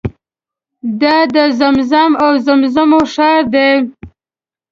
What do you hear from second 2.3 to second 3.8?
زمزمو ښار دی.